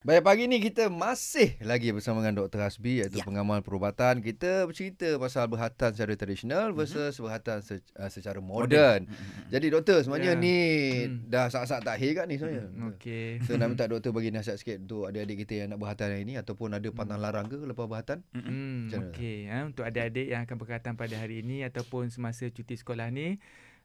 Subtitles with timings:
[0.00, 2.64] Baik, pagi ni kita masih lagi bersama dengan Dr.
[2.64, 3.24] Hasbi iaitu Ya.
[3.28, 4.24] pengamal perubatan.
[4.24, 6.16] Kita bercerita pasal berhatan secara Mhm.
[6.16, 9.04] tradisional versus berhatan se- uh, secara moden.
[9.52, 10.40] Jadi doktor sebenarnya Ya.
[10.40, 10.56] ni
[11.04, 11.28] Hmm.
[11.28, 12.72] dah saat-saat takhir kan ni sebenarnya.
[12.96, 13.44] Okey.
[13.44, 16.34] So nak minta doktor bagi nasihat sikit untuk adik-adik kita yang nak berhatan hari ni
[16.34, 18.24] ataupun ada pantang larang ke lepas berhatan?
[18.32, 19.04] Hmm, mana?
[19.04, 19.52] okey.
[19.52, 23.36] Ha, untuk adik-adik yang akan berkatan pada hari ini ataupun semasa cuti sekolah ni,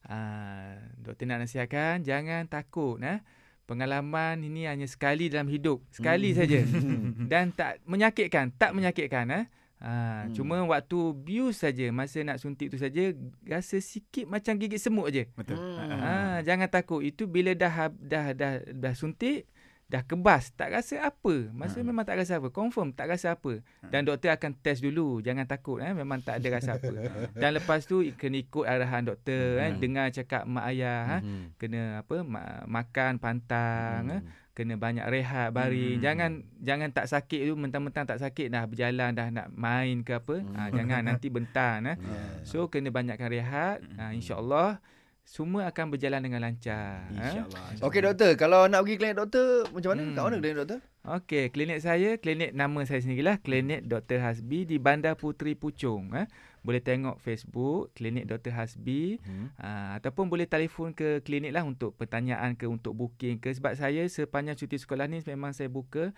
[0.08, 3.04] uh, doktor nak nasihatkan jangan takut.
[3.04, 3.20] Ha?
[3.66, 5.82] Pengalaman ini hanya sekali dalam hidup.
[5.90, 6.62] Sekali saja.
[7.32, 8.54] Dan tak menyakitkan.
[8.54, 9.26] Tak menyakitkan.
[9.28, 9.42] Ha?
[9.78, 9.92] Ha,
[10.26, 10.32] Hmm.
[10.32, 13.12] Cuma waktu bius saja masa nak suntik tu saja
[13.44, 15.28] rasa sikit macam gigit semut je.
[15.34, 15.58] Betul.
[15.58, 15.92] Hmm.
[15.92, 17.02] Ha, jangan takut.
[17.02, 19.46] Itu bila dah hab- dah dah dah suntik
[19.86, 21.50] dah kebas tak rasa apa.
[21.52, 21.84] Masa Ha.
[21.84, 22.50] memang tak rasa apa.
[22.50, 23.62] Confirm tak rasa apa.
[23.84, 25.20] Dan doktor akan test dulu.
[25.20, 26.90] Jangan takut eh memang tak ada rasa apa.
[27.38, 29.78] Dan lepas tu kena ikut arahan doktor eh Hmm.
[29.78, 31.18] dengar cakap mak ayah ha?
[31.20, 31.54] Mhm.
[31.56, 34.20] kena apa ma- makan pantang eh?
[34.20, 34.44] Hmm.
[34.52, 35.96] kena banyak rehat baring.
[35.96, 36.04] Hmm.
[36.04, 40.42] Jangan jangan tak sakit tu mentang-mentang tak sakit dah berjalan dah nak main ke apa.
[40.50, 40.74] Ha, Hmm.
[40.74, 41.98] jangan nanti bentan eh.
[42.02, 42.42] Ya.
[42.44, 43.86] So kena banyakkan rehat.
[43.94, 44.82] Ha, InsyaAllah
[45.26, 47.02] semua akan berjalan dengan lancar.
[47.10, 47.18] Ha?
[47.18, 47.82] InsyaAllah.
[47.82, 50.02] Okey doktor, kalau nak pergi klinik doktor macam mana?
[50.06, 50.14] Hmm.
[50.14, 50.80] Kat mana klinik doktor?
[51.06, 54.26] Okey, klinik saya, klinik nama saya sendirilah, klinik Dr.
[54.26, 56.10] Hasbi di Bandar Puteri Puchong.
[56.18, 56.26] Eh.
[56.66, 58.50] Boleh tengok Facebook, klinik Dr.
[58.50, 59.22] Hasbi.
[59.22, 59.54] Hmm.
[59.54, 63.54] Uh, ataupun boleh telefon ke klinik lah untuk pertanyaan ke, untuk booking ke.
[63.54, 66.10] Sebab saya sepanjang cuti sekolah ni memang saya buka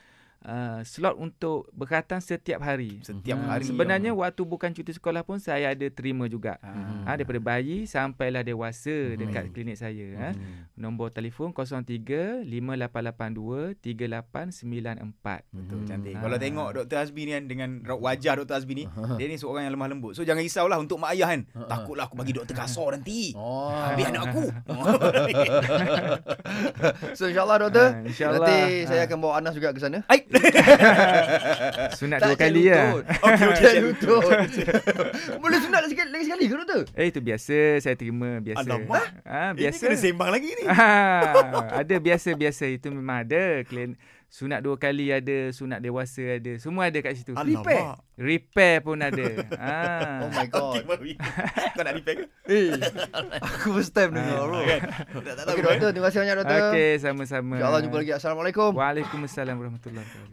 [0.48, 3.04] uh, slot untuk berkatan setiap hari.
[3.04, 3.50] Setiap Hmm.
[3.52, 3.68] hari.
[3.68, 6.56] Sebenarnya waktu bukan cuti sekolah pun saya ada terima juga.
[6.64, 7.12] Ah.
[7.12, 9.20] Ha, daripada bayi sampailah dewasa Hmm.
[9.20, 10.08] dekat klinik saya.
[10.16, 10.30] Ha.
[10.32, 10.64] Hmm.
[10.80, 13.76] Nombor telefon 03 5882
[14.78, 15.42] 3894.
[15.50, 15.86] Betul, Hmm.
[15.86, 16.14] cantik.
[16.14, 16.22] Ah.
[16.22, 16.97] Kalau tengok Dr.
[16.97, 18.56] Hasbi ni kan dengan wajah Dr.
[18.56, 18.84] Hasbi ni,
[19.17, 20.14] dia ni seorang yang lemah lembut.
[20.14, 21.42] So jangan risaulah untuk mak ayah kan.
[21.64, 23.34] Takutlah aku bagi doktor kasar nanti.
[23.34, 23.69] Oh.
[23.69, 24.44] Habis anak aku.
[27.14, 27.88] So insyaAllah doktor.
[27.89, 28.39] Ha, insyaAllah.
[28.39, 29.08] Nanti saya Ha.
[29.08, 30.02] akan bawa Anas juga ke sana.
[30.06, 30.22] Ai.
[32.00, 32.81] Sunat Tak dua saya kali ya.
[32.94, 34.22] Okey, okey, Saya saya lutut.
[35.38, 36.81] Boleh sunat lagi sekali, lagi sekali ke doktor?
[36.94, 38.59] Eh itu biasa saya terima biasa.
[38.63, 39.06] Alamak.
[39.23, 39.81] Ah Ini biasa.
[39.84, 40.63] kena sembang lagi ni.
[40.68, 41.34] Ah,
[41.73, 43.44] ada biasa-biasa itu memang ada.
[43.63, 43.97] Klien
[44.28, 46.60] sunat dua kali ada, sunat dewasa ada.
[46.60, 47.32] Semua ada kat situ.
[47.32, 48.04] Alamak.
[48.20, 49.26] Repair pun ada.
[49.62, 50.28] ah.
[50.28, 50.84] Oh my god.
[51.76, 52.26] Kau nak repair ke?
[52.52, 52.76] Eh,
[53.48, 54.60] aku first time dengar bro.
[54.66, 54.82] Kan?
[55.24, 55.54] Tak, tak tahu.
[55.56, 56.60] Okey doktor, terima kasih banyak doktor.
[56.72, 57.56] Okey, sama-sama.
[57.56, 58.12] InsyaAllah jumpa lagi.
[58.16, 58.70] Assalamualaikum.
[58.76, 60.26] Waalaikumsalam warahmatullahi wabarakatuh.